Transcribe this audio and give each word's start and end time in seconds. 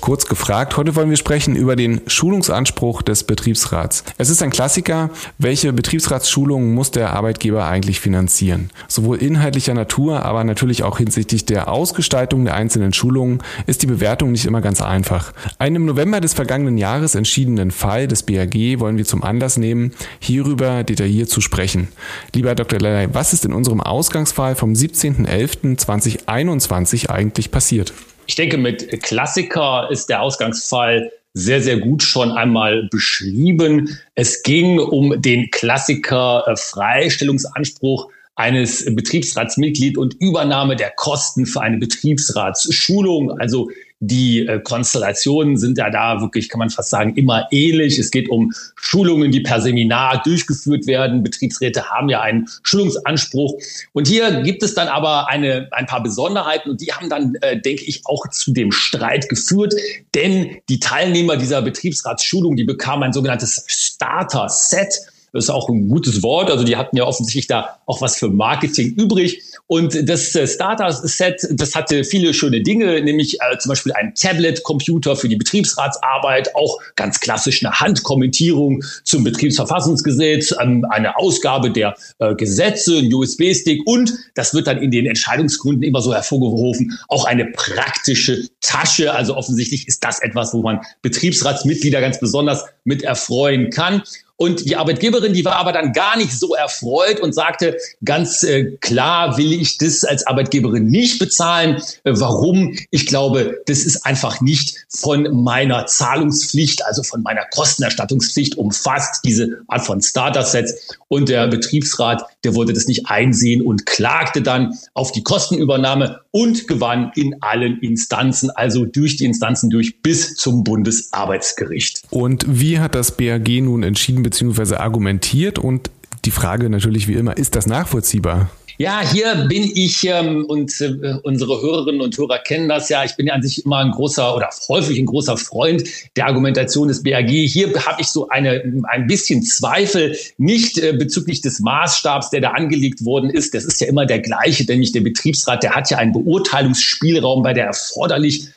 Kurz 0.00 0.26
gefragt. 0.26 0.76
Heute 0.76 0.94
wollen 0.94 1.10
wir 1.10 1.16
sprechen 1.16 1.56
über 1.56 1.74
den 1.76 2.00
Schulungsanspruch 2.06 3.02
des 3.02 3.24
Betriebsrats. 3.24 4.04
Es 4.16 4.30
ist 4.30 4.40
ein 4.42 4.50
Klassiker. 4.50 5.10
Welche 5.36 5.72
Betriebsratsschulungen 5.72 6.72
muss 6.72 6.92
der 6.92 7.12
Arbeitgeber 7.12 7.66
eigentlich 7.66 7.98
finanzieren? 7.98 8.70
Sowohl 8.88 9.18
inhaltlicher 9.18 9.74
Natur, 9.74 10.24
aber 10.24 10.44
natürlich 10.44 10.84
auch 10.84 10.98
hinsichtlich 10.98 11.44
der 11.44 11.68
Ausgestaltung 11.68 12.44
der 12.44 12.54
einzelnen 12.54 12.92
Schulungen 12.92 13.42
ist 13.66 13.82
die 13.82 13.86
Bewertung 13.86 14.30
nicht 14.32 14.46
immer 14.46 14.60
ganz 14.60 14.80
einfach. 14.80 15.32
Einen 15.58 15.76
im 15.76 15.86
November 15.86 16.20
des 16.20 16.34
vergangenen 16.34 16.78
Jahres 16.78 17.16
entschiedenen 17.16 17.72
Fall 17.72 18.08
des 18.08 18.22
BAG 18.22 18.54
wollen 18.78 18.98
wir 18.98 19.04
zum 19.04 19.24
Anlass 19.24 19.56
nehmen, 19.56 19.92
hierüber 20.20 20.84
detailliert 20.84 21.28
zu 21.28 21.40
sprechen. 21.40 21.88
Lieber 22.34 22.54
Dr. 22.54 22.78
Lellay, 22.78 23.08
was 23.12 23.32
ist 23.32 23.44
in 23.44 23.52
unserem 23.52 23.80
Ausgangsfall 23.80 24.54
vom 24.54 24.74
17.11.2021 24.74 27.00
wirklich 27.00 27.10
eigentlich 27.10 27.50
passiert? 27.50 27.92
Ich 28.30 28.36
denke, 28.36 28.58
mit 28.58 29.02
Klassiker 29.02 29.88
ist 29.90 30.08
der 30.08 30.22
Ausgangsfall 30.22 31.10
sehr, 31.34 31.60
sehr 31.60 31.78
gut 31.78 32.04
schon 32.04 32.30
einmal 32.30 32.86
beschrieben. 32.88 33.98
Es 34.14 34.44
ging 34.44 34.78
um 34.78 35.20
den 35.20 35.50
Klassiker 35.50 36.44
äh, 36.46 36.54
Freistellungsanspruch 36.54 38.06
eines 38.36 38.84
Betriebsratsmitglied 38.94 39.98
und 39.98 40.14
Übernahme 40.20 40.76
der 40.76 40.92
Kosten 40.92 41.44
für 41.44 41.60
eine 41.60 41.78
Betriebsratsschulung. 41.78 43.36
Also 43.40 43.68
die 44.00 44.46
äh, 44.46 44.60
Konstellationen 44.60 45.58
sind 45.58 45.76
ja 45.76 45.90
da 45.90 46.22
wirklich, 46.22 46.48
kann 46.48 46.58
man 46.58 46.70
fast 46.70 46.88
sagen, 46.88 47.14
immer 47.16 47.46
ähnlich. 47.50 47.98
Es 47.98 48.10
geht 48.10 48.30
um 48.30 48.50
Schulungen, 48.74 49.30
die 49.30 49.40
per 49.40 49.60
Seminar 49.60 50.22
durchgeführt 50.22 50.86
werden. 50.86 51.22
Betriebsräte 51.22 51.90
haben 51.90 52.08
ja 52.08 52.22
einen 52.22 52.48
Schulungsanspruch. 52.62 53.60
Und 53.92 54.08
hier 54.08 54.40
gibt 54.42 54.62
es 54.62 54.74
dann 54.74 54.88
aber 54.88 55.28
eine, 55.28 55.68
ein 55.72 55.84
paar 55.84 56.02
Besonderheiten 56.02 56.70
und 56.70 56.80
die 56.80 56.92
haben 56.92 57.10
dann, 57.10 57.34
äh, 57.42 57.60
denke 57.60 57.84
ich, 57.84 58.00
auch 58.06 58.26
zu 58.28 58.52
dem 58.52 58.72
Streit 58.72 59.28
geführt. 59.28 59.74
Denn 60.14 60.56
die 60.70 60.80
Teilnehmer 60.80 61.36
dieser 61.36 61.60
Betriebsratsschulung, 61.60 62.56
die 62.56 62.64
bekamen 62.64 63.04
ein 63.04 63.12
sogenanntes 63.12 63.64
Starter-Set. 63.66 64.94
Das 65.32 65.44
ist 65.44 65.50
auch 65.50 65.68
ein 65.68 65.88
gutes 65.88 66.22
Wort. 66.22 66.50
Also 66.50 66.64
die 66.64 66.76
hatten 66.76 66.96
ja 66.96 67.04
offensichtlich 67.04 67.46
da 67.46 67.78
auch 67.86 68.00
was 68.00 68.18
für 68.18 68.28
Marketing 68.28 68.94
übrig. 68.94 69.42
Und 69.66 70.08
das 70.08 70.34
äh, 70.34 70.48
Starter-Set, 70.48 71.46
das 71.52 71.76
hatte 71.76 72.02
viele 72.02 72.34
schöne 72.34 72.60
Dinge, 72.60 73.00
nämlich 73.02 73.40
äh, 73.40 73.56
zum 73.58 73.68
Beispiel 73.68 73.92
ein 73.92 74.14
Tablet-Computer 74.16 75.14
für 75.14 75.28
die 75.28 75.36
Betriebsratsarbeit, 75.36 76.56
auch 76.56 76.78
ganz 76.96 77.20
klassisch 77.20 77.64
eine 77.64 77.78
Handkommentierung 77.78 78.82
zum 79.04 79.22
Betriebsverfassungsgesetz, 79.22 80.52
ähm, 80.60 80.84
eine 80.90 81.16
Ausgabe 81.16 81.70
der 81.70 81.94
äh, 82.18 82.34
Gesetze, 82.34 82.98
ein 82.98 83.14
USB-Stick 83.14 83.86
und, 83.86 84.12
das 84.34 84.54
wird 84.54 84.66
dann 84.66 84.78
in 84.78 84.90
den 84.90 85.06
Entscheidungsgründen 85.06 85.84
immer 85.84 86.00
so 86.00 86.12
hervorgerufen, 86.12 86.98
auch 87.06 87.24
eine 87.26 87.46
praktische 87.46 88.48
Tasche. 88.60 89.14
Also 89.14 89.36
offensichtlich 89.36 89.86
ist 89.86 90.02
das 90.02 90.20
etwas, 90.20 90.52
wo 90.52 90.62
man 90.62 90.80
Betriebsratsmitglieder 91.02 92.00
ganz 92.00 92.18
besonders 92.18 92.64
mit 92.82 93.04
erfreuen 93.04 93.70
kann. 93.70 94.02
Und 94.42 94.64
die 94.64 94.74
Arbeitgeberin, 94.74 95.34
die 95.34 95.44
war 95.44 95.56
aber 95.56 95.70
dann 95.70 95.92
gar 95.92 96.16
nicht 96.16 96.32
so 96.32 96.54
erfreut 96.54 97.20
und 97.20 97.34
sagte, 97.34 97.76
ganz 98.02 98.42
äh, 98.42 98.78
klar 98.80 99.36
will 99.36 99.52
ich 99.52 99.76
das 99.76 100.02
als 100.02 100.26
Arbeitgeberin 100.26 100.86
nicht 100.86 101.18
bezahlen. 101.18 101.82
Äh, 102.04 102.12
warum? 102.14 102.74
Ich 102.90 103.04
glaube, 103.04 103.60
das 103.66 103.80
ist 103.80 104.06
einfach 104.06 104.40
nicht 104.40 104.86
von 104.88 105.42
meiner 105.44 105.84
Zahlungspflicht, 105.84 106.86
also 106.86 107.02
von 107.02 107.22
meiner 107.22 107.44
Kostenerstattungspflicht 107.50 108.56
umfasst, 108.56 109.20
diese 109.26 109.58
Art 109.68 109.84
von 109.84 110.00
Starter-Sets. 110.00 110.96
Und 111.08 111.28
der 111.28 111.46
Betriebsrat, 111.48 112.22
der 112.42 112.54
wollte 112.54 112.72
das 112.72 112.86
nicht 112.86 113.10
einsehen 113.10 113.60
und 113.60 113.84
klagte 113.84 114.40
dann 114.40 114.78
auf 114.94 115.12
die 115.12 115.22
Kostenübernahme 115.22 116.18
und 116.32 116.68
gewann 116.68 117.10
in 117.14 117.36
allen 117.40 117.78
Instanzen, 117.80 118.50
also 118.50 118.84
durch 118.84 119.16
die 119.16 119.24
Instanzen 119.24 119.70
durch 119.70 120.00
bis 120.02 120.36
zum 120.36 120.64
Bundesarbeitsgericht. 120.64 122.02
Und 122.10 122.44
wie 122.48 122.78
hat 122.78 122.94
das 122.94 123.16
BAG 123.16 123.48
nun 123.62 123.82
entschieden 123.82 124.22
bzw. 124.22 124.76
argumentiert? 124.76 125.58
Und 125.58 125.90
die 126.24 126.30
Frage 126.30 126.70
natürlich 126.70 127.08
wie 127.08 127.14
immer, 127.14 127.36
ist 127.36 127.56
das 127.56 127.66
nachvollziehbar? 127.66 128.50
Ja, 128.80 129.02
hier 129.06 129.46
bin 129.46 129.70
ich 129.74 130.06
ähm, 130.06 130.46
und 130.46 130.80
äh, 130.80 131.12
unsere 131.22 131.60
Hörerinnen 131.60 132.00
und 132.00 132.16
Hörer 132.16 132.38
kennen 132.38 132.66
das 132.66 132.88
ja. 132.88 133.04
Ich 133.04 133.14
bin 133.14 133.26
ja 133.26 133.34
an 133.34 133.42
sich 133.42 133.66
immer 133.66 133.76
ein 133.76 133.90
großer 133.90 134.34
oder 134.34 134.48
häufig 134.70 134.98
ein 134.98 135.04
großer 135.04 135.36
Freund 135.36 135.84
der 136.16 136.26
Argumentation 136.26 136.88
des 136.88 137.02
BAG. 137.02 137.28
Hier 137.28 137.74
habe 137.84 138.00
ich 138.00 138.06
so 138.06 138.30
eine 138.30 138.82
ein 138.88 139.06
bisschen 139.06 139.42
Zweifel 139.42 140.16
nicht 140.38 140.78
äh, 140.78 140.94
bezüglich 140.94 141.42
des 141.42 141.60
Maßstabs, 141.60 142.30
der 142.30 142.40
da 142.40 142.52
angelegt 142.52 143.04
worden 143.04 143.28
ist. 143.28 143.52
Das 143.52 143.66
ist 143.66 143.82
ja 143.82 143.86
immer 143.86 144.06
der 144.06 144.20
gleiche, 144.20 144.64
denn 144.64 144.78
nicht 144.78 144.94
der 144.94 145.02
Betriebsrat, 145.02 145.62
der 145.62 145.74
hat 145.74 145.90
ja 145.90 145.98
einen 145.98 146.12
Beurteilungsspielraum 146.12 147.42
bei 147.42 147.52
der 147.52 147.66
erforderlich 147.66 148.48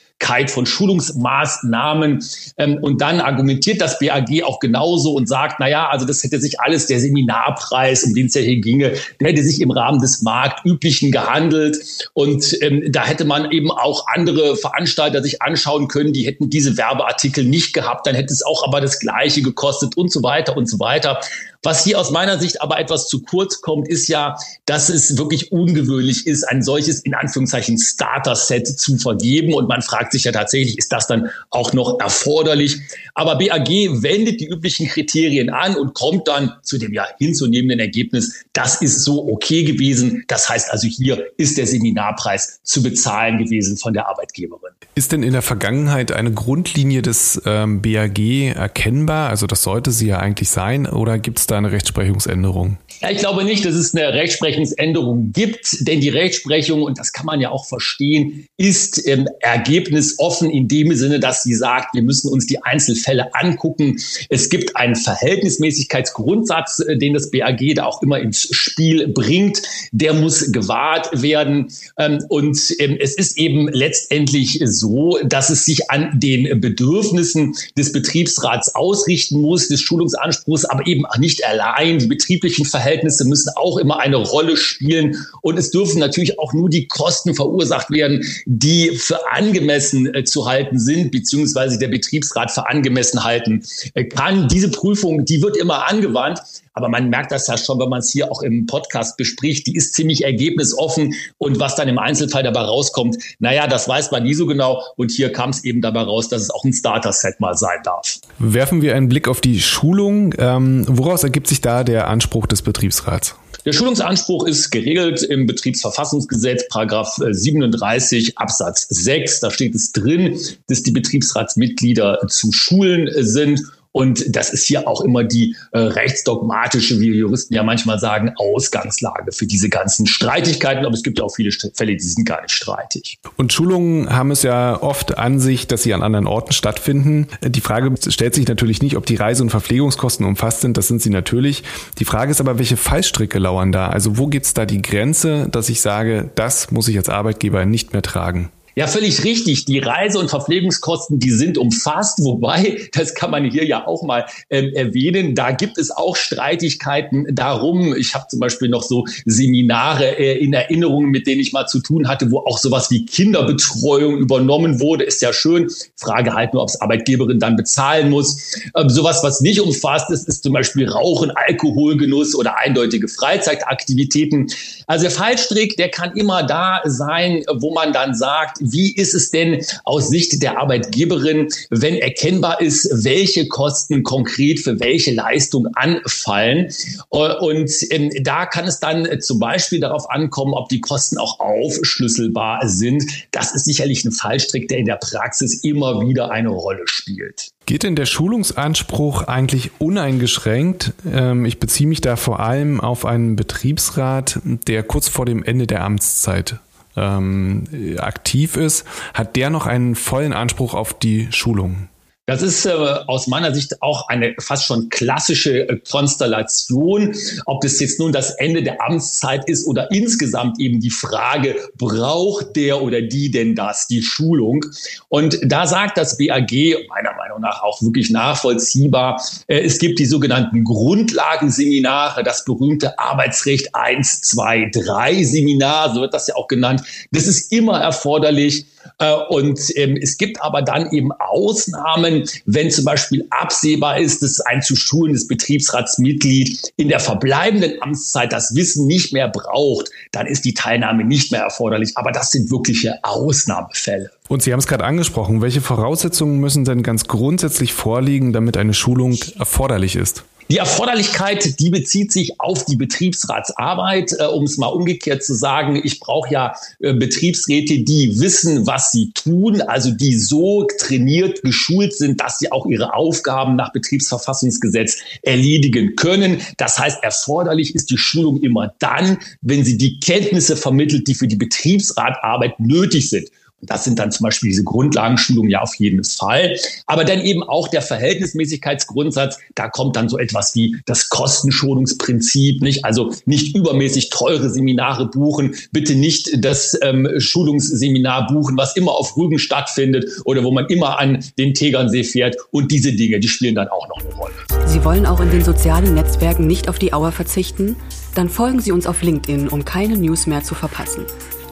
von 0.50 0.66
Schulungsmaßnahmen. 0.66 2.23
Ähm, 2.57 2.78
und 2.81 3.01
dann 3.01 3.19
argumentiert 3.19 3.81
das 3.81 4.00
BAG 4.00 4.44
auch 4.44 4.59
genauso 4.59 5.13
und 5.13 5.28
sagt, 5.28 5.59
na 5.59 5.89
also 5.89 6.06
das 6.06 6.23
hätte 6.23 6.39
sich 6.39 6.59
alles 6.59 6.88
der 6.88 7.00
Seminarpreis, 7.00 8.03
um 8.03 8.13
den 8.13 8.28
es 8.28 8.33
ja 8.33 8.41
hier 8.41 8.59
ginge, 8.62 8.94
der 9.19 9.29
hätte 9.29 9.44
sich 9.44 9.62
im 9.62 9.72
Rahmen 9.72 10.00
des 10.00 10.22
marktüblichen 10.22 11.12
gehandelt. 11.12 11.78
Und 12.13 12.57
ähm, 12.62 12.83
da 12.91 13.06
hätte 13.06 13.25
man 13.25 13.51
eben 13.51 13.72
auch 13.72 14.07
andere 14.07 14.56
Veranstalter 14.56 15.22
sich 15.22 15.41
anschauen 15.41 15.88
können, 15.88 16.13
die 16.13 16.25
hätten 16.25 16.50
diese 16.50 16.78
Werbeartikel 16.78 17.44
nicht 17.44 17.73
gehabt, 17.73 18.07
dann 18.07 18.16
hätte 18.16 18.33
es 18.33 18.44
auch 18.44 18.66
aber 18.66 18.81
das 18.81 19.00
Gleiche 19.00 19.41
gekostet 19.41 19.97
und 19.97 20.12
so 20.12 20.23
weiter 20.23 20.56
und 20.57 20.69
so 20.69 20.79
weiter. 20.79 21.19
Was 21.63 21.85
hier 21.85 21.97
aus 21.97 22.12
meiner 22.12 22.38
Sicht 22.40 22.62
aber 22.62 22.78
etwas 22.78 23.07
zu 23.07 23.22
kurz 23.22 23.62
kommt, 23.62 23.88
ist 23.88 24.09
ja, 24.09 24.35
dass 24.66 24.90
es 24.90 25.18
wirklich 25.18 25.53
ungewöhnlich 25.53 26.28
ist, 26.28 26.44
ein 26.44 26.62
solches 26.62 27.00
in 27.00 27.13
Anführungszeichen 27.13 27.78
Starter-Set 27.78 28.68
zu 28.68 28.97
vergeben. 28.97 29.53
Und 29.53 29.69
man 29.69 29.81
fragt 29.81 30.12
sich 30.12 30.25
ja 30.25 30.34
tatsächlich, 30.34 30.78
ist 30.78 30.91
das 30.91 31.07
dann 31.07 31.29
auch 31.51 31.72
noch 31.72 32.00
erforderlich? 32.01 32.79
Aber 33.13 33.38
BAG 33.38 33.69
wendet 33.69 34.41
die 34.41 34.47
üblichen 34.47 34.88
Kriterien 34.88 35.50
an 35.50 35.78
und 35.78 35.94
kommt 35.94 36.28
dann 36.28 36.53
zu 36.63 36.78
dem 36.78 36.94
ja 36.94 37.07
hinzunehmenden 37.18 37.80
Ergebnis, 37.80 38.44
das 38.51 38.81
ist 38.81 39.03
so 39.03 39.25
okay 39.31 39.63
gewesen. 39.63 40.25
Das 40.28 40.50
heißt 40.50 40.69
also, 40.69 40.88
hier 40.88 41.28
ist 41.38 41.57
der 41.57 41.66
Seminarpreis 41.66 42.59
zu 42.63 42.84
bezahlen 42.84 43.38
gewesen 43.38 43.78
von 43.78 43.94
der 43.94 44.09
Arbeitgeberin. 44.09 44.74
Ist 44.95 45.12
denn 45.12 45.24
in 45.24 45.31
der 45.31 45.41
Vergangenheit 45.41 46.12
eine 46.12 46.31
Grundlinie 46.31 47.01
des 47.01 47.41
ähm, 47.45 47.81
BAG 47.81 48.19
erkennbar? 48.53 49.30
Also 49.30 49.47
das 49.47 49.63
sollte 49.63 49.91
sie 49.91 50.07
ja 50.07 50.19
eigentlich 50.19 50.50
sein. 50.50 50.85
Oder 50.85 51.18
gibt 51.18 51.40
es 51.40 51.47
da 51.47 51.52
eine 51.57 51.71
Rechtsprechungsänderung? 51.71 52.77
Ja, 53.01 53.09
ich 53.09 53.17
glaube 53.17 53.43
nicht, 53.43 53.65
dass 53.65 53.75
es 53.75 53.93
eine 53.93 54.13
Rechtsprechungsänderung 54.13 55.31
gibt, 55.33 55.87
denn 55.87 55.99
die 55.99 56.09
Rechtsprechung, 56.09 56.83
und 56.83 56.97
das 56.99 57.11
kann 57.11 57.25
man 57.25 57.41
ja 57.41 57.49
auch 57.49 57.65
verstehen, 57.65 58.47
ist 58.57 59.05
ähm, 59.07 59.27
ergebnisoffen 59.41 60.49
in 60.49 60.67
dem 60.67 60.95
Sinne, 60.95 61.19
dass 61.19 61.43
sie 61.43 61.53
sagt, 61.53 61.93
wir 61.95 62.01
müssen 62.01 62.31
uns 62.31 62.47
die 62.47 62.63
Einzelfälle 62.63 63.35
angucken. 63.35 63.97
Es 64.29 64.49
gibt 64.49 64.75
einen 64.77 64.95
Verhältnismäßigkeitsgrundsatz, 64.95 66.79
äh, 66.79 66.97
den 66.97 67.13
das 67.13 67.29
BAG 67.29 67.59
da 67.75 67.85
auch 67.85 68.01
immer 68.01 68.19
ins 68.19 68.47
Spiel 68.51 69.07
bringt. 69.09 69.61
Der 69.91 70.13
muss 70.13 70.51
gewahrt 70.51 71.21
werden. 71.21 71.67
Ähm, 71.97 72.23
und 72.29 72.57
ähm, 72.79 72.97
es 72.99 73.15
ist 73.15 73.37
eben 73.37 73.67
letztendlich 73.67 74.61
so, 74.63 75.17
dass 75.25 75.49
es 75.49 75.65
sich 75.65 75.91
an 75.91 76.19
den 76.19 76.61
Bedürfnissen 76.61 77.55
des 77.77 77.91
Betriebsrats 77.91 78.73
ausrichten 78.75 79.41
muss, 79.41 79.67
des 79.67 79.81
Schulungsanspruchs, 79.81 80.65
aber 80.65 80.87
eben 80.87 81.03
nicht 81.17 81.42
allein. 81.45 81.99
Die 81.99 82.07
betrieblichen 82.07 82.65
Verhältnisse 82.65 83.25
müssen 83.25 83.51
auch 83.55 83.77
immer 83.77 83.99
eine 83.99 84.17
Rolle 84.17 84.57
spielen. 84.57 85.15
Und 85.41 85.57
es 85.57 85.71
dürfen 85.71 86.00
natürlich 86.00 86.39
auch 86.39 86.53
nur 86.53 86.69
die 86.69 86.88
Kosten 86.88 87.35
verursacht 87.35 87.89
werden, 87.91 88.25
die 88.45 88.95
für 88.95 89.31
angemessen 89.31 90.13
äh, 90.13 90.23
zu 90.23 90.47
halten 90.47 90.79
sind, 90.79 91.12
beziehungsweise 91.12 91.77
der 91.77 91.88
Betriebsrat 91.88 92.51
für 92.51 92.68
angemessen 92.68 93.23
halten 93.23 93.63
äh, 93.94 94.06
kann. 94.06 94.47
Diese 94.47 94.69
Prüfung, 94.69 95.25
die 95.25 95.41
wird 95.41 95.57
immer 95.57 95.88
angewandt. 95.88 96.39
Aber 96.73 96.89
man 96.89 97.09
merkt 97.09 97.31
das 97.31 97.47
ja 97.47 97.57
schon, 97.57 97.79
wenn 97.79 97.89
man 97.89 97.99
es 97.99 98.11
hier 98.11 98.31
auch 98.31 98.41
im 98.41 98.65
Podcast 98.65 99.17
bespricht. 99.17 99.67
Die 99.67 99.75
ist 99.75 99.93
ziemlich 99.93 100.23
ergebnisoffen. 100.23 101.13
Und 101.37 101.59
was 101.59 101.75
dann 101.75 101.87
im 101.87 101.99
Einzelfall 101.99 102.43
dabei 102.43 102.61
rauskommt, 102.61 103.17
naja, 103.39 103.67
das 103.67 103.87
weiß 103.87 104.11
man 104.11 104.23
nie 104.23 104.33
so 104.33 104.45
genau. 104.45 104.81
Und 104.95 105.11
hier 105.11 105.31
kam 105.31 105.51
es 105.51 105.63
eben 105.63 105.81
dabei 105.81 106.01
raus, 106.01 106.29
dass 106.29 106.41
es 106.41 106.49
auch 106.49 106.63
ein 106.63 106.73
Starter-Set 106.73 107.39
mal 107.39 107.55
sein 107.55 107.79
darf. 107.83 108.19
Werfen 108.39 108.81
wir 108.81 108.95
einen 108.95 109.07
Blick 109.07 109.27
auf 109.27 109.41
die 109.41 109.61
Schulung. 109.61 110.33
Ähm, 110.37 110.85
woraus 110.87 111.23
ergibt 111.23 111.47
sich 111.47 111.61
da 111.61 111.83
der 111.83 112.07
Anspruch 112.07 112.47
des 112.47 112.61
Betriebsrats? 112.61 113.35
Der 113.65 113.71
Schulungsanspruch 113.71 114.45
ist 114.45 114.71
geregelt 114.71 115.23
im 115.23 115.45
Betriebsverfassungsgesetz, 115.45 116.67
Paragraph 116.67 117.17
37 117.17 118.29
äh, 118.29 118.31
Absatz 118.35 118.87
6. 118.89 119.39
Da 119.39 119.51
steht 119.51 119.73
es 119.73 119.93
drin, 119.93 120.37
dass 120.67 120.83
die 120.83 120.91
Betriebsratsmitglieder 120.91 122.19
zu 122.27 122.51
schulen 122.51 123.09
sind 123.15 123.61
Und 123.94 124.36
das 124.36 124.50
ist 124.50 124.66
hier 124.66 124.88
auch 124.88 125.01
immer 125.01 125.24
die 125.24 125.56
äh, 125.72 125.78
rechtsdogmatische, 125.78 127.00
wie 127.00 127.12
Juristen 127.13 127.54
ja 127.54 127.63
manchmal 127.63 128.00
sagen, 128.00 128.34
Ausgangslage 128.36 129.31
für 129.31 129.45
diese 129.45 129.69
ganzen 129.69 130.07
Streitigkeiten. 130.07 130.84
Aber 130.84 130.95
es 130.95 131.04
gibt 131.04 131.19
ja 131.19 131.24
auch 131.24 131.34
viele 131.34 131.51
Fälle, 131.51 131.95
die 131.95 132.04
sind 132.04 132.25
gar 132.25 132.42
nicht 132.42 132.54
streitig. 132.54 133.19
Und 133.38 133.54
Schulungen 133.54 134.10
haben 134.10 134.31
es 134.31 134.42
ja 134.42 134.81
oft 134.81 135.18
an 135.18 135.40
sich, 135.40 135.68
dass 135.68 135.84
sie 135.84 135.94
an 135.94 136.01
anderen 136.01 136.25
Orten 136.25 136.54
stattfinden. 136.54 137.28
Die 137.44 137.62
Frage 137.62 137.94
stellt 138.10 138.34
sich 138.34 138.48
natürlich 138.48 138.81
nicht, 138.81 138.98
ob 138.98 139.06
die 139.06 139.16
Reise- 139.16 139.44
und 139.44 139.51
Verpflegungskosten 139.51 140.25
umfasst 140.25 140.62
sind. 140.62 140.75
Das 140.75 140.88
sind 140.88 141.01
sie 141.01 141.12
natürlich. 141.12 141.63
Die 142.00 142.06
Frage 142.06 142.31
ist 142.31 142.42
aber, 142.42 142.57
welche 142.57 142.78
Fallstricke 142.78 143.38
lauern 143.38 143.72
da? 143.72 143.90
Also 143.90 144.18
wo 144.18 144.25
gibt 144.25 144.48
es 144.48 144.56
da 144.56 144.66
die 144.66 144.81
Grenze, 144.81 145.48
dass 145.51 145.69
ich 145.69 145.81
sage, 145.81 146.31
das 146.34 146.72
muss 146.72 146.88
ich 146.88 146.98
als 146.98 147.10
Arbeitgeber 147.10 147.66
nicht 147.66 147.94
mehr 147.94 148.01
tragen? 148.01 148.50
Ja, 148.75 148.87
völlig 148.87 149.23
richtig. 149.23 149.65
Die 149.65 149.77
Reise- 149.77 150.17
und 150.17 150.29
Verpflegungskosten, 150.29 151.19
die 151.19 151.29
sind 151.29 151.59
umfasst. 151.59 152.23
Wobei, 152.23 152.89
das 152.93 153.13
kann 153.13 153.29
man 153.29 153.45
hier 153.45 153.65
ja 153.65 153.85
auch 153.85 154.01
mal 154.01 154.25
ähm, 154.49 154.73
erwähnen, 154.73 155.35
da 155.35 155.51
gibt 155.51 155.77
es 155.77 155.91
auch 155.91 156.15
Streitigkeiten 156.15 157.27
darum. 157.35 157.95
Ich 157.95 158.15
habe 158.15 158.25
zum 158.29 158.39
Beispiel 158.39 158.69
noch 158.69 158.81
so 158.81 159.05
Seminare 159.25 160.17
äh, 160.17 160.39
in 160.39 160.53
Erinnerung, 160.53 161.05
mit 161.05 161.27
denen 161.27 161.41
ich 161.41 161.53
mal 161.53 161.67
zu 161.67 161.81
tun 161.81 162.07
hatte, 162.07 162.31
wo 162.31 162.39
auch 162.39 162.57
sowas 162.57 162.89
wie 162.89 163.05
Kinderbetreuung 163.05 164.17
übernommen 164.17 164.79
wurde. 164.79 165.03
Ist 165.03 165.21
ja 165.21 165.33
schön. 165.33 165.69
Frage 165.95 166.33
halt 166.33 166.53
nur, 166.53 166.63
ob 166.63 166.69
es 166.69 166.81
Arbeitgeberin 166.81 167.39
dann 167.39 167.55
bezahlen 167.55 168.09
muss. 168.09 168.57
Ähm, 168.75 168.89
sowas, 168.89 169.23
was 169.23 169.41
nicht 169.41 169.61
umfasst 169.61 170.09
ist, 170.09 170.27
ist 170.27 170.41
zum 170.41 170.53
Beispiel 170.53 170.89
Rauchen, 170.89 171.29
Alkoholgenuss 171.29 172.33
oder 172.33 172.57
eindeutige 172.57 173.07
Freizeitaktivitäten. 173.07 174.47
Also 174.87 175.03
der 175.03 175.11
Fallstrick, 175.11 175.77
der 175.77 175.89
kann 175.89 176.13
immer 176.13 176.41
da 176.41 176.81
sein, 176.85 177.43
wo 177.53 177.71
man 177.71 177.93
dann 177.93 178.15
sagt, 178.15 178.62
wie 178.71 178.95
ist 178.95 179.13
es 179.13 179.31
denn 179.31 179.63
aus 179.83 180.10
Sicht 180.10 180.42
der 180.42 180.57
Arbeitgeberin, 180.57 181.50
wenn 181.69 181.95
erkennbar 181.95 182.62
ist, 182.62 182.89
welche 183.04 183.48
Kosten 183.48 184.04
konkret 184.04 184.60
für 184.60 184.80
welche 184.80 185.13
Leistung 185.13 185.68
anfallen? 185.75 186.74
Und 187.10 187.71
ähm, 187.89 188.12
da 188.21 188.45
kann 188.45 188.65
es 188.65 188.80
dann 188.80 189.07
zum 189.21 189.39
Beispiel 189.39 189.80
darauf 189.80 190.10
ankommen, 190.10 190.54
ob 190.54 190.69
die 190.69 190.81
Kosten 190.81 191.18
auch 191.18 191.39
aufschlüsselbar 191.39 192.68
sind. 192.68 193.04
Das 193.31 193.54
ist 193.54 193.65
sicherlich 193.65 194.06
ein 194.06 194.12
Fallstrick, 194.12 194.68
der 194.68 194.77
in 194.77 194.86
der 194.86 194.98
Praxis 194.98 195.63
immer 195.63 196.01
wieder 196.01 196.31
eine 196.31 196.50
Rolle 196.50 196.83
spielt. 196.86 197.51
Geht 197.66 197.83
denn 197.83 197.95
der 197.95 198.06
Schulungsanspruch 198.06 199.24
eigentlich 199.24 199.71
uneingeschränkt? 199.80 200.94
Ähm, 201.09 201.45
ich 201.45 201.59
beziehe 201.59 201.88
mich 201.88 202.01
da 202.01 202.18
vor 202.18 202.42
allem 202.42 202.81
auf 202.81 203.06
einen 203.06 203.36
Betriebsrat, 203.36 204.39
der 204.44 204.83
kurz 204.83 205.07
vor 205.07 205.25
dem 205.25 205.44
Ende 205.44 205.66
der 205.66 205.83
Amtszeit 205.83 206.57
ähm, 206.95 207.63
aktiv 207.98 208.57
ist, 208.57 208.86
hat 209.13 209.36
der 209.36 209.50
noch 209.50 209.68
einen 209.68 209.95
vollen 209.95 210.34
Anspruch 210.34 210.74
auf 210.74 210.94
die 210.94 211.31
Schulung? 211.31 211.90
Das 212.25 212.41
ist 212.41 212.65
äh, 212.65 212.71
aus 212.71 213.27
meiner 213.27 213.53
Sicht 213.53 213.81
auch 213.81 214.07
eine 214.07 214.33
fast 214.39 214.63
schon 214.65 214.87
klassische 214.87 215.67
äh, 215.67 215.77
Konstellation. 215.79 217.13
Ob 217.45 217.59
das 217.59 217.81
jetzt 217.81 217.99
nun 217.99 218.13
das 218.13 218.31
Ende 218.35 218.63
der 218.63 218.81
Amtszeit 218.81 219.49
ist 219.49 219.67
oder 219.67 219.91
insgesamt 219.91 220.57
eben 220.57 220.79
die 220.79 220.89
Frage, 220.89 221.57
braucht 221.75 222.55
der 222.55 222.81
oder 222.81 223.01
die 223.01 223.29
denn 223.29 223.55
das, 223.55 223.87
die 223.87 224.01
Schulung? 224.01 224.63
Und 225.09 225.37
da 225.43 225.67
sagt 225.67 225.97
das 225.97 226.17
BAG 226.17 226.49
meiner 226.87 227.13
Meinung 227.17 227.41
nach 227.41 227.61
auch 227.61 227.81
wirklich 227.81 228.09
nachvollziehbar, 228.09 229.21
äh, 229.47 229.59
es 229.59 229.77
gibt 229.77 229.99
die 229.99 230.05
sogenannten 230.05 230.63
Grundlagenseminare, 230.63 232.23
das 232.23 232.45
berühmte 232.45 232.97
Arbeitsrecht 232.99 233.75
1, 233.75 234.21
2, 234.21 234.71
3 234.71 235.23
Seminar, 235.25 235.93
so 235.93 235.99
wird 235.99 236.13
das 236.13 236.27
ja 236.27 236.35
auch 236.35 236.47
genannt. 236.47 236.83
Das 237.11 237.27
ist 237.27 237.51
immer 237.51 237.81
erforderlich. 237.81 238.65
Äh, 239.00 239.13
und 239.30 239.59
ähm, 239.75 239.97
es 240.01 240.18
gibt 240.18 240.41
aber 240.41 240.62
dann 240.62 240.91
eben 240.91 241.12
Ausnahmen, 241.12 242.27
wenn 242.45 242.71
zum 242.71 242.85
Beispiel 242.85 243.25
absehbar 243.30 244.00
ist, 244.00 244.24
dass 244.24 244.39
ein 244.41 244.62
zu 244.62 244.75
schulendes 244.75 245.27
Betriebsratsmitglied 245.27 246.71
in 246.77 246.89
der 246.89 247.00
verbleibenden 247.00 247.81
Amtszeit 247.81 248.31
das 248.33 248.56
Wissen 248.56 248.88
nicht 248.88 249.13
mehr 249.13 249.30
braucht, 249.30 249.89
dann 250.12 250.27
ist 250.27 250.45
die 250.45 250.53
Teilnahme 250.53 251.03
nicht 251.03 251.31
mehr 251.31 251.41
erforderlich. 251.41 251.91
Aber 251.95 252.12
das 252.12 252.31
sind 252.31 252.51
wirkliche 252.51 253.03
Ausnahmefälle. 253.03 254.12
Und 254.30 254.41
Sie 254.41 254.51
haben 254.51 254.59
es 254.59 254.68
gerade 254.68 254.85
angesprochen. 254.85 255.41
Welche 255.41 255.62
Voraussetzungen 255.62 256.39
müssen 256.39 256.65
denn 256.65 256.81
ganz 256.81 257.06
grundsätzlich 257.06 257.74
vorliegen, 257.74 258.33
damit 258.33 258.57
eine 258.57 258.74
Schulung 258.74 259.18
erforderlich 259.38 259.95
ist? 259.95 260.24
Die 260.50 260.57
Erforderlichkeit, 260.57 261.60
die 261.60 261.69
bezieht 261.69 262.12
sich 262.12 262.40
auf 262.40 262.66
die 262.66 262.75
Betriebsratsarbeit, 262.75 264.13
äh, 264.19 264.25
um 264.25 264.44
es 264.44 264.57
mal 264.57 264.68
umgekehrt 264.68 265.24
zu 265.24 265.34
sagen. 265.34 265.80
Ich 265.84 266.00
brauche 266.00 266.31
ja 266.31 266.54
äh, 266.80 266.94
Betriebsräte, 266.94 267.80
die 267.80 268.19
wissen, 268.19 268.68
was 268.68 268.92
sie 268.92 269.12
tun, 269.13 269.62
also 269.62 269.92
die 269.92 270.16
so 270.16 270.68
trainiert, 270.78 271.42
geschult 271.42 271.94
sind, 271.94 272.19
dass 272.22 272.40
sie 272.40 272.51
auch 272.51 272.66
ihre 272.66 272.94
Aufgaben 272.94 273.56
nach 273.56 273.72
Betriebsverfassungsgesetz 273.72 274.98
erledigen 275.22 275.95
können. 275.95 276.42
Das 276.57 276.78
heißt, 276.78 277.04
erforderlich 277.04 277.74
ist 277.74 277.90
die 277.90 277.98
Schulung 277.98 278.42
immer 278.42 278.74
dann, 278.80 279.18
wenn 279.42 279.63
sie 279.63 279.78
die 279.78 280.00
Kenntnisse 280.00 280.57
vermittelt, 280.57 281.07
die 281.07 281.16
für 281.16 281.28
die 281.28 281.38
Betriebsratarbeit 281.38 282.60
nötig 282.60 283.10
sind. 283.10 283.30
Das 283.65 283.83
sind 283.83 284.00
dann 284.00 284.12
zum 284.12 284.25
Beispiel 284.25 284.50
diese 284.50 284.63
Grundlagenschulungen 284.63 285.50
ja 285.50 285.62
auf 285.62 285.75
jeden 285.75 286.04
Fall. 286.04 286.56
Aber 286.86 287.04
dann 287.04 287.21
eben 287.21 287.44
auch 287.44 287.68
der 287.68 287.81
Verhältnismäßigkeitsgrundsatz. 287.81 289.38
Da 289.56 289.69
kommt 289.69 289.95
dann 289.95 290.10
so 290.10 290.18
etwas 290.18 290.56
wie 290.56 290.77
das 290.86 291.10
Kostenschonungsprinzip, 291.10 292.62
nicht? 292.62 292.86
Also 292.86 293.13
nicht 293.25 293.56
übermäßig 293.56 294.10
teure 294.10 294.50
Seminare 294.50 295.07
buchen. 295.07 295.56
Bitte 295.71 295.95
nicht 295.95 296.44
das 296.44 296.77
ähm, 296.81 297.10
Schulungsseminar 297.18 298.27
buchen, 298.27 298.57
was 298.57 298.75
immer 298.75 298.92
auf 298.92 299.15
Rügen 299.18 299.39
stattfindet 299.39 300.06
oder 300.25 300.44
wo 300.44 300.51
man 300.51 300.68
immer 300.68 301.00
an 301.00 301.24
den 301.38 301.54
Tegernsee 301.54 302.04
fährt. 302.04 302.36
Und 302.51 302.71
diese 302.71 302.94
Dinge, 302.94 303.19
die 303.19 303.27
spielen 303.27 303.56
dann 303.56 303.68
auch 303.69 303.88
noch 303.89 304.00
eine 304.00 304.13
Rolle. 304.13 304.33
Sie 304.66 304.83
wollen 304.83 305.06
auch 305.06 305.19
in 305.19 305.31
den 305.31 305.44
sozialen 305.44 305.94
Netzwerken 305.94 306.48
nicht 306.48 306.69
auf 306.69 306.80
die 306.80 306.94
Auer 306.94 307.12
verzichten? 307.12 307.75
Dann 308.16 308.30
folgen 308.30 308.59
Sie 308.59 308.71
uns 308.71 308.86
auf 308.86 309.01
LinkedIn, 309.01 309.48
um 309.48 309.66
keine 309.66 309.98
News 309.98 310.27
mehr 310.27 310.44
zu 310.44 310.56
verpassen. 310.56 311.06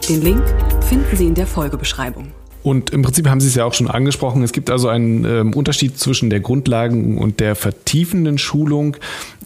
Den 0.09 0.21
Link 0.23 0.43
finden 0.89 1.15
Sie 1.15 1.27
in 1.27 1.35
der 1.35 1.45
Folgebeschreibung. 1.45 2.31
Und 2.63 2.91
im 2.91 3.01
Prinzip 3.01 3.27
haben 3.27 3.41
Sie 3.41 3.47
es 3.47 3.55
ja 3.55 3.65
auch 3.65 3.73
schon 3.73 3.89
angesprochen. 3.89 4.43
Es 4.43 4.51
gibt 4.51 4.69
also 4.69 4.87
einen 4.87 5.25
ähm, 5.25 5.53
Unterschied 5.53 5.97
zwischen 5.97 6.29
der 6.29 6.39
Grundlagen 6.39 7.17
und 7.17 7.39
der 7.39 7.55
vertiefenden 7.55 8.37
Schulung. 8.37 8.97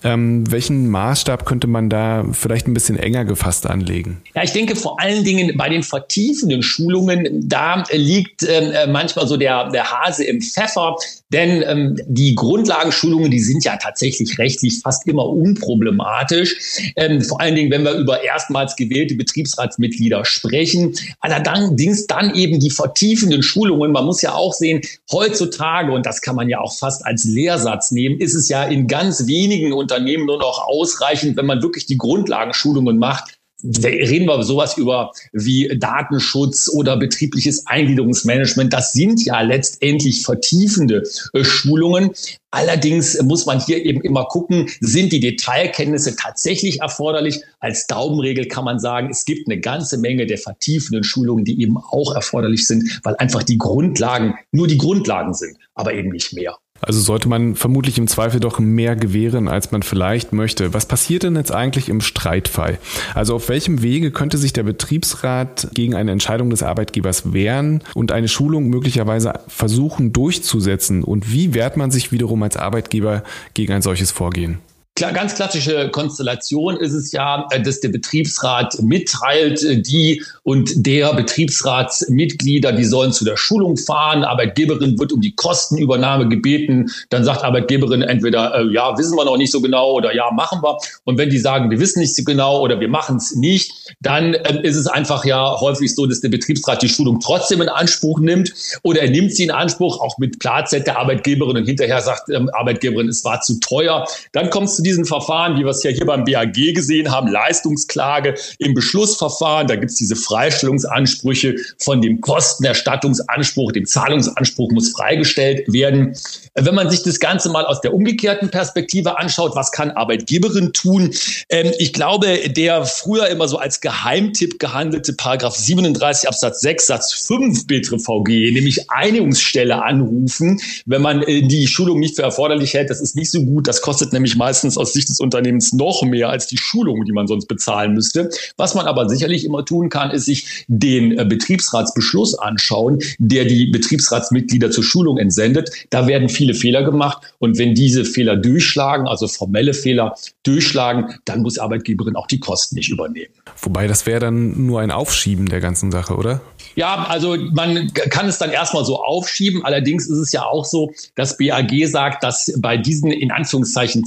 Ähm, 0.03 0.49
welchen 0.51 0.89
Maßstab 0.89 1.45
könnte 1.45 1.67
man 1.67 1.89
da 1.89 2.25
vielleicht 2.31 2.67
ein 2.67 2.73
bisschen 2.73 2.99
enger 2.99 3.25
gefasst 3.25 3.65
anlegen? 3.65 4.21
Ja, 4.35 4.43
ich 4.43 4.51
denke 4.51 4.75
vor 4.75 4.99
allen 4.99 5.23
Dingen 5.23 5.55
bei 5.57 5.69
den 5.69 5.81
vertiefenden 5.81 6.61
Schulungen, 6.61 7.47
da 7.47 7.83
liegt 7.91 8.43
ähm, 8.43 8.71
äh, 8.71 8.87
manchmal 8.87 9.27
so 9.27 9.37
der, 9.37 9.69
der 9.71 9.89
Hase 9.89 10.25
im 10.25 10.41
Pfeffer. 10.41 10.95
Denn 11.31 11.63
ähm, 11.65 11.97
die 12.07 12.35
Grundlagenschulungen, 12.35 13.31
die 13.31 13.39
sind 13.39 13.63
ja 13.63 13.77
tatsächlich 13.77 14.37
rechtlich 14.37 14.79
fast 14.81 15.07
immer 15.07 15.27
unproblematisch. 15.27 16.93
Ähm, 16.97 17.21
vor 17.21 17.41
allen 17.41 17.55
Dingen, 17.55 17.71
wenn 17.71 17.83
wir 17.83 17.93
über 17.93 18.23
erstmals 18.23 18.75
gewählte 18.75 19.15
Betriebsratsmitglieder 19.15 20.23
sprechen. 20.23 20.93
Allerdings 21.21 22.05
dann 22.07 22.35
eben 22.35 22.59
die 22.59 22.69
vertiefenden 22.69 23.04
Schulungen. 23.43 23.91
Man 23.91 24.05
muss 24.05 24.21
ja 24.21 24.33
auch 24.33 24.53
sehen, 24.53 24.81
heutzutage, 25.11 25.91
und 25.91 26.05
das 26.05 26.21
kann 26.21 26.35
man 26.35 26.49
ja 26.49 26.59
auch 26.59 26.77
fast 26.77 27.05
als 27.05 27.25
Lehrsatz 27.25 27.91
nehmen, 27.91 28.19
ist 28.19 28.33
es 28.33 28.49
ja 28.49 28.63
in 28.63 28.87
ganz 28.87 29.27
wenigen 29.27 29.73
Unternehmen 29.73 30.25
nur 30.25 30.39
noch 30.39 30.67
ausreichend, 30.67 31.37
wenn 31.37 31.45
man 31.45 31.61
wirklich 31.61 31.85
die 31.85 31.97
Grundlagenschulungen 31.97 32.97
macht, 32.97 33.34
reden 33.63 34.27
wir 34.27 34.43
sowas 34.43 34.77
über 34.77 35.11
wie 35.31 35.77
Datenschutz 35.77 36.69
oder 36.69 36.97
betriebliches 36.97 37.65
Eingliederungsmanagement. 37.67 38.73
Das 38.73 38.93
sind 38.93 39.23
ja 39.25 39.41
letztendlich 39.41 40.23
vertiefende 40.23 41.03
äh, 41.33 41.43
Schulungen. 41.43 42.11
Allerdings 42.51 43.21
muss 43.21 43.45
man 43.45 43.59
hier 43.59 43.83
eben 43.83 44.01
immer 44.01 44.25
gucken, 44.25 44.69
sind 44.79 45.11
die 45.11 45.19
Detailkenntnisse 45.19 46.15
tatsächlich 46.15 46.81
erforderlich? 46.81 47.41
Als 47.59 47.87
Daumenregel 47.87 48.47
kann 48.47 48.65
man 48.65 48.79
sagen, 48.79 49.09
es 49.09 49.25
gibt 49.25 49.47
eine 49.47 49.59
ganze 49.59 49.97
Menge 49.97 50.25
der 50.25 50.37
vertiefenden 50.37 51.03
Schulungen, 51.03 51.43
die 51.43 51.61
eben 51.61 51.77
auch 51.77 52.13
erforderlich 52.13 52.67
sind, 52.67 53.01
weil 53.03 53.15
einfach 53.17 53.43
die 53.43 53.57
Grundlagen 53.57 54.35
nur 54.51 54.67
die 54.67 54.77
Grundlagen 54.77 55.33
sind, 55.33 55.57
aber 55.73 55.93
eben 55.93 56.09
nicht 56.09 56.33
mehr. 56.33 56.57
Also 56.81 56.99
sollte 56.99 57.29
man 57.29 57.55
vermutlich 57.55 57.97
im 57.97 58.07
Zweifel 58.07 58.39
doch 58.39 58.59
mehr 58.59 58.95
gewähren, 58.95 59.47
als 59.47 59.71
man 59.71 59.81
vielleicht 59.81 60.33
möchte. 60.33 60.73
Was 60.73 60.85
passiert 60.85 61.23
denn 61.23 61.35
jetzt 61.35 61.53
eigentlich 61.53 61.87
im 61.89 62.01
Streitfall? 62.01 62.77
Also 63.13 63.35
auf 63.35 63.49
welchem 63.49 63.81
Wege 63.81 64.11
könnte 64.11 64.37
sich 64.37 64.53
der 64.53 64.63
Betriebsrat 64.63 65.69
gegen 65.73 65.95
eine 65.95 66.11
Entscheidung 66.11 66.49
des 66.49 66.63
Arbeitgebers 66.63 67.33
wehren 67.33 67.81
und 67.93 68.11
eine 68.11 68.27
Schulung 68.27 68.67
möglicherweise 68.67 69.33
versuchen 69.47 70.11
durchzusetzen? 70.11 71.03
Und 71.03 71.31
wie 71.31 71.53
wehrt 71.53 71.77
man 71.77 71.91
sich 71.91 72.11
wiederum 72.11 72.43
als 72.43 72.57
Arbeitgeber 72.57 73.23
gegen 73.53 73.73
ein 73.73 73.81
solches 73.81 74.11
Vorgehen? 74.11 74.59
Ganz 74.95 75.35
klassische 75.35 75.89
Konstellation 75.89 76.77
ist 76.77 76.93
es 76.93 77.11
ja, 77.11 77.45
äh, 77.51 77.61
dass 77.61 77.81
der 77.81 77.89
Betriebsrat 77.89 78.81
mitteilt, 78.81 79.61
äh, 79.63 79.81
die 79.81 80.23
und 80.43 80.85
der 80.85 81.13
Betriebsratsmitglieder, 81.13 82.71
die 82.71 82.85
sollen 82.85 83.11
zu 83.11 83.25
der 83.25 83.35
Schulung 83.35 83.75
fahren. 83.75 84.23
Arbeitgeberin 84.23 84.97
wird 84.97 85.11
um 85.11 85.19
die 85.19 85.35
Kostenübernahme 85.35 86.29
gebeten. 86.29 86.89
Dann 87.09 87.25
sagt 87.25 87.43
Arbeitgeberin 87.43 88.03
entweder, 88.03 88.55
äh, 88.55 88.73
ja, 88.73 88.97
wissen 88.97 89.17
wir 89.17 89.25
noch 89.25 89.35
nicht 89.35 89.51
so 89.51 89.61
genau 89.61 89.91
oder 89.91 90.15
ja, 90.15 90.31
machen 90.31 90.61
wir. 90.63 90.77
Und 91.03 91.17
wenn 91.17 91.29
die 91.29 91.39
sagen, 91.39 91.69
wir 91.69 91.79
wissen 91.79 91.99
nicht 91.99 92.15
so 92.15 92.23
genau 92.23 92.61
oder 92.61 92.79
wir 92.79 92.87
machen 92.87 93.17
es 93.17 93.35
nicht, 93.35 93.73
dann 93.99 94.33
äh, 94.33 94.61
ist 94.63 94.77
es 94.77 94.87
einfach 94.87 95.25
ja 95.25 95.59
häufig 95.59 95.93
so, 95.93 96.05
dass 96.05 96.21
der 96.21 96.29
Betriebsrat 96.29 96.81
die 96.81 96.89
Schulung 96.89 97.19
trotzdem 97.19 97.61
in 97.61 97.67
Anspruch 97.67 98.21
nimmt 98.21 98.53
oder 98.83 99.01
er 99.01 99.09
nimmt 99.09 99.33
sie 99.33 99.43
in 99.43 99.51
Anspruch, 99.51 99.99
auch 99.99 100.17
mit 100.19 100.39
Klarheit 100.39 100.71
der 100.71 100.97
Arbeitgeberin 100.97 101.57
und 101.57 101.65
hinterher 101.65 102.01
sagt 102.01 102.29
ähm, 102.29 102.49
Arbeitgeberin, 102.53 103.09
es 103.09 103.25
war 103.25 103.41
zu 103.41 103.59
teuer. 103.59 104.07
Dann 104.31 104.49
kommst 104.49 104.79
du 104.79 104.84
diesen 104.85 105.05
Verfahren, 105.05 105.57
wie 105.57 105.63
wir 105.63 105.71
es 105.71 105.83
ja 105.83 105.91
hier 105.91 106.05
beim 106.05 106.23
BAG 106.23 106.53
gesehen 106.53 107.11
haben, 107.11 107.27
Leistungsklage 107.27 108.35
im 108.59 108.73
Beschlussverfahren. 108.73 109.67
Da 109.67 109.75
gibt 109.75 109.91
es 109.91 109.97
diese 109.97 110.15
Freistellungsansprüche 110.15 111.55
von 111.79 112.01
dem 112.01 112.21
Kostenerstattungsanspruch, 112.21 113.71
dem 113.71 113.85
Zahlungsanspruch 113.85 114.71
muss 114.71 114.91
freigestellt 114.91 115.71
werden. 115.71 116.15
Wenn 116.53 116.75
man 116.75 116.89
sich 116.89 117.03
das 117.03 117.19
Ganze 117.19 117.49
mal 117.49 117.65
aus 117.65 117.81
der 117.81 117.93
umgekehrten 117.93 118.49
Perspektive 118.49 119.17
anschaut, 119.17 119.55
was 119.55 119.71
kann 119.71 119.91
Arbeitgeberin 119.91 120.71
tun? 120.71 121.11
Ähm, 121.49 121.73
ich 121.77 121.91
glaube, 121.91 122.49
der 122.49 122.85
früher 122.85 123.27
immer 123.27 123.47
so 123.47 123.57
als 123.57 123.81
Geheimtipp 123.81 124.59
gehandelte 124.59 125.13
Paragraph 125.13 125.55
37 125.55 126.27
Absatz 126.27 126.61
6 126.61 126.87
Satz 126.87 127.13
5 127.13 127.67
BTVG, 127.67 128.51
nämlich 128.53 128.89
Einigungsstelle 128.89 129.83
anrufen, 129.83 130.61
wenn 130.85 131.01
man 131.01 131.23
äh, 131.23 131.41
die 131.47 131.67
Schulung 131.67 131.99
nicht 131.99 132.15
für 132.15 132.23
erforderlich 132.23 132.73
hält, 132.73 132.89
das 132.89 133.01
ist 133.01 133.15
nicht 133.15 133.31
so 133.31 133.43
gut. 133.43 133.67
Das 133.67 133.81
kostet 133.81 134.13
nämlich 134.13 134.35
meistens 134.35 134.74
aus 134.77 134.93
Sicht 134.93 135.09
des 135.09 135.19
Unternehmens 135.19 135.73
noch 135.73 136.03
mehr 136.03 136.29
als 136.29 136.47
die 136.47 136.57
Schulung, 136.57 137.05
die 137.05 137.11
man 137.11 137.27
sonst 137.27 137.47
bezahlen 137.47 137.93
müsste. 137.93 138.29
Was 138.57 138.75
man 138.75 138.87
aber 138.87 139.09
sicherlich 139.09 139.45
immer 139.45 139.65
tun 139.65 139.89
kann, 139.89 140.11
ist 140.11 140.25
sich 140.25 140.65
den 140.67 141.17
äh, 141.17 141.25
Betriebsratsbeschluss 141.25 142.37
anschauen, 142.37 142.99
der 143.17 143.45
die 143.45 143.67
Betriebsratsmitglieder 143.67 144.71
zur 144.71 144.83
Schulung 144.83 145.17
entsendet. 145.17 145.71
Da 145.89 146.07
werden 146.07 146.29
viele 146.29 146.53
Fehler 146.53 146.83
gemacht 146.83 147.21
und 147.39 147.57
wenn 147.57 147.75
diese 147.75 148.05
Fehler 148.05 148.35
durchschlagen, 148.35 149.07
also 149.07 149.27
formelle 149.27 149.73
Fehler 149.73 150.15
durchschlagen, 150.43 151.15
dann 151.25 151.41
muss 151.41 151.57
Arbeitgeberin 151.57 152.15
auch 152.15 152.27
die 152.27 152.39
Kosten 152.39 152.75
nicht 152.75 152.89
übernehmen. 152.89 153.33
Wobei 153.61 153.87
das 153.87 154.05
wäre 154.05 154.19
dann 154.19 154.65
nur 154.65 154.81
ein 154.81 154.91
Aufschieben 154.91 155.47
der 155.47 155.59
ganzen 155.59 155.91
Sache, 155.91 156.15
oder? 156.15 156.41
Ja, 156.75 157.05
also 157.07 157.37
man 157.53 157.91
kann 157.93 158.27
es 158.27 158.37
dann 158.37 158.51
erstmal 158.51 158.83
so 158.83 159.01
aufschieben. 159.01 159.63
Allerdings 159.63 160.07
ist 160.07 160.17
es 160.17 160.31
ja 160.31 160.43
auch 160.43 160.65
so, 160.65 160.91
dass 161.15 161.37
BAG 161.37 161.71
sagt, 161.85 162.23
dass 162.23 162.53
bei 162.57 162.77
diesen 162.77 163.11
in 163.11 163.31
Anführungszeichen 163.31 164.05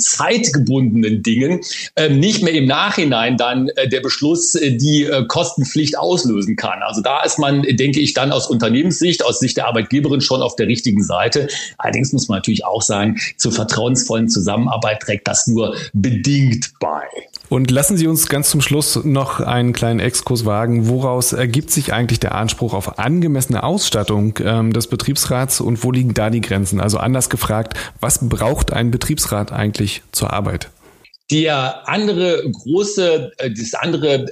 zeitgebundenen 0.59 1.23
Dingen 1.23 1.61
äh, 1.95 2.09
nicht 2.09 2.43
mehr 2.43 2.53
im 2.53 2.67
Nachhinein 2.67 3.37
dann 3.37 3.69
äh, 3.69 3.89
der 3.89 4.01
Beschluss 4.01 4.55
äh, 4.55 4.73
die 4.77 5.05
äh, 5.05 5.25
Kostenpflicht 5.27 5.99
auslösen 5.99 6.57
kann. 6.57 6.83
Also 6.83 7.01
da 7.01 7.23
ist 7.23 7.39
man, 7.39 7.63
denke 7.63 8.01
ich, 8.01 8.15
dann 8.15 8.33
aus 8.33 8.49
Unternehmenssicht, 8.49 9.25
aus 9.25 9.41
Sicht 9.41 9.57
der 9.57 9.67
Arbeitgeberin 9.67 10.21
schon 10.21 10.43
auf 10.43 10.57
der 10.57 10.67
richtigen 10.67 11.03
Seite. 11.03 11.49
Allerdings 11.79 12.13
muss 12.13 12.29
man 12.29 12.39
natürlich 12.39 12.65
auch 12.65 12.83
sagen, 12.83 13.19
zur 13.37 13.53
vertrauensvollen 13.53 14.29
Zusammenarbeit 14.29 15.01
trägt 15.01 15.29
das 15.29 15.47
nur 15.47 15.77
bedingt 15.93 16.73
bei. 16.81 17.07
Und 17.49 17.71
lassen 17.71 17.97
Sie 17.97 18.07
uns 18.07 18.29
ganz 18.29 18.51
zum 18.51 18.61
Schluss 18.61 19.03
noch 19.05 19.41
einen 19.41 19.73
kleinen 19.73 20.01
Exkurs 20.01 20.45
wagen. 20.45 20.89
Woraus 20.89 21.33
ergibt 21.33 21.71
sich 21.71 21.95
eigentlich 21.95 22.21
der 22.21 22.35
Anspruch 22.35 22.75
auf 22.75 22.99
angemessene 22.99 23.63
Ausstattung 23.63 24.39
ähm, 24.45 24.75
des 24.75 24.87
Betriebsrats 24.87 25.61
und 25.63 25.83
wo 25.83 25.91
liegen 25.91 26.13
da 26.13 26.29
die 26.29 26.43
Grenzen? 26.43 26.79
Also 26.79 26.99
anders 26.99 27.31
gefragt, 27.31 27.79
was 28.01 28.29
braucht 28.29 28.73
ein 28.73 28.91
Betriebsrat 28.91 29.51
eigentlich 29.51 30.03
zur 30.13 30.33
Arbeit? 30.33 30.69
Der 31.31 31.87
andere 31.87 32.43
große, 32.51 33.33
äh, 33.37 33.51
das 33.51 33.75
andere 33.75 34.25
äh, 34.25 34.27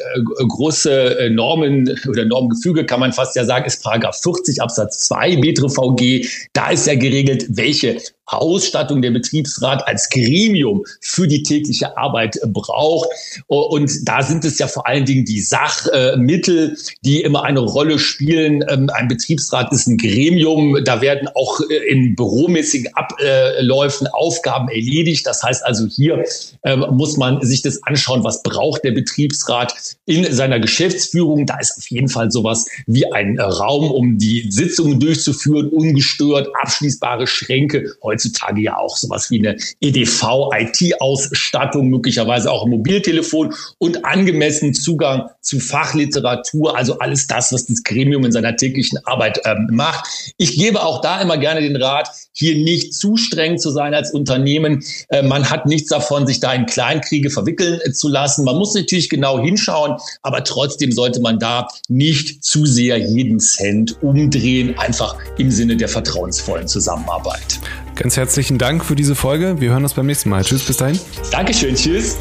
große 0.49 1.19
äh, 1.19 1.31
Normen 1.31 1.99
oder 2.09 2.25
Normgefüge 2.25 2.87
kann 2.87 3.01
man 3.01 3.13
fast 3.13 3.37
ja 3.37 3.45
sagen, 3.45 3.67
ist 3.67 3.83
Paragraph 3.83 4.21
40 4.23 4.63
Absatz 4.63 5.07
2 5.09 5.37
BTRVG. 5.37 6.27
Da 6.55 6.71
ist 6.71 6.87
ja 6.87 6.95
geregelt, 6.95 7.47
welche 7.51 7.99
Ausstattung 8.27 9.03
der 9.03 9.11
Betriebsrat 9.11 9.87
als 9.87 10.09
Gremium 10.09 10.85
für 11.01 11.29
die 11.29 11.43
tägliche 11.43 11.97
Arbeit 11.97 12.39
braucht. 12.47 13.09
Und 13.47 13.91
da 14.03 14.23
sind 14.23 14.45
es 14.45 14.59
ja 14.59 14.67
vor 14.67 14.87
allen 14.87 15.05
Dingen 15.05 15.25
die 15.25 15.41
Sachmittel, 15.41 16.77
die 17.03 17.23
immer 17.23 17.45
eine 17.45 17.61
Rolle 17.61 17.99
spielen. 17.99 18.65
Ähm, 18.69 18.91
ein 18.93 19.09
Betriebsrat 19.09 19.73
ist 19.73 19.87
ein 19.87 19.97
Gremium, 19.97 20.85
da 20.85 21.01
werden 21.01 21.29
auch 21.35 21.61
äh, 21.61 21.75
in 21.91 22.17
büromäßigen 22.17 22.95
Abläufen 22.95 24.07
Aufgaben 24.09 24.69
erledigt. 24.69 25.27
Das 25.27 25.43
heißt 25.43 25.65
also, 25.65 25.87
hier 25.87 26.25
ähm, 26.65 26.85
muss 26.91 27.17
man 27.17 27.41
sich 27.43 27.63
das 27.63 27.83
anschauen, 27.85 28.25
was 28.25 28.43
braucht 28.43 28.85
der 28.85 28.93
Betriebsrat 28.93 29.75
in 30.05 30.33
seiner 30.33 30.61
Geschäftsführung. 30.61 31.47
Da 31.47 31.59
ist 31.59 31.79
auf 31.79 31.89
jeden 31.91 32.09
Fall 32.09 32.31
sowas 32.31 32.67
wie 32.87 33.11
ein 33.13 33.39
Raum, 33.39 33.91
um 33.91 34.19
die 34.19 34.47
Sitzungen 34.51 35.01
durchzuführen, 35.01 35.69
ungestört, 35.69 36.49
abschließbare 36.61 37.27
Schränke 37.27 37.95
heutzutage 38.17 38.63
ja 38.63 38.79
auch 38.79 38.97
sowas 38.97 39.31
wie 39.31 39.39
eine 39.39 39.57
EDV-IT-Ausstattung, 39.81 41.89
möglicherweise 41.89 42.51
auch 42.51 42.65
ein 42.65 42.71
Mobiltelefon 42.71 43.55
und 43.79 44.05
angemessen 44.05 44.75
Zugang 44.75 45.31
zu 45.41 45.61
Fachliteratur, 45.61 46.77
also 46.77 46.99
alles 46.99 47.27
das, 47.27 47.53
was 47.53 47.67
das 47.67 47.83
Gremium 47.83 48.25
in 48.25 48.33
seiner 48.33 48.57
täglichen 48.57 48.99
Arbeit 49.05 49.41
ähm, 49.45 49.69
macht. 49.71 50.09
Ich 50.39 50.57
gebe 50.57 50.83
auch 50.83 51.03
da 51.03 51.21
immer 51.21 51.37
gerne 51.37 51.61
den 51.61 51.77
Rat, 51.77 52.09
hier 52.33 52.57
nicht 52.57 52.95
zu 52.95 53.17
streng 53.17 53.59
zu 53.59 53.71
sein 53.71 53.95
als 53.95 54.13
Unternehmen. 54.13 54.83
Äh, 55.09 55.23
man 55.23 55.51
hat 55.51 55.67
nichts 55.67 55.91
davon, 55.91 56.27
sich 56.27 56.41
da 56.41 56.53
in 56.53 56.67
Kleinkriege 56.67 57.31
verwickeln 57.31 57.81
äh, 57.85 57.93
zu 57.93 58.09
lassen. 58.09 58.45
Man 58.45 58.57
muss 58.57 58.75
natürlich 58.75 59.09
genau 59.09 59.39
hinschauen, 59.39 59.97
aber 60.23 60.43
trotzdem 60.45 60.93
sollte 60.93 61.21
man 61.21 61.39
da 61.39 61.69
nicht 61.89 62.45
zu 62.45 62.67
sehr 62.67 62.99
jeden 62.99 63.41
Cent 63.41 64.03
umdrehen, 64.03 64.79
einfach 64.79 65.17
im 65.39 65.51
Sinne 65.51 65.77
der 65.77 65.89
vertrauensvollen 65.89 66.67
Zusammenarbeit. 66.67 67.61
Ganz 67.97 68.19
herzlichen 68.19 68.59
Dank 68.59 68.85
für 68.85 68.95
diese 68.95 69.15
Folge. 69.15 69.59
Wir 69.59 69.71
hören 69.71 69.83
uns 69.83 69.95
beim 69.95 70.05
nächsten 70.05 70.29
Mal. 70.29 70.45
Tschüss, 70.45 70.67
bis 70.67 70.77
dahin. 70.77 71.01
Dankeschön, 71.31 71.75
tschüss. 71.75 72.19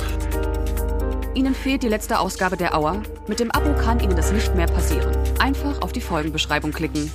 Ihnen 1.34 1.54
fehlt 1.54 1.84
die 1.84 1.90
letzte 1.90 2.18
Ausgabe 2.18 2.56
der 2.56 2.78
Auer? 2.78 3.04
Mit 3.28 3.42
dem 3.42 3.52
Abo 3.52 3.74
kann 3.76 4.00
Ihnen 4.00 4.16
das 4.16 4.32
nicht 4.32 4.56
mehr 4.56 4.68
passieren. 4.68 5.14
Einfach 5.38 5.82
auf 5.82 5.92
die 5.92 6.00
Folgenbeschreibung 6.00 6.72
klicken. 6.72 7.12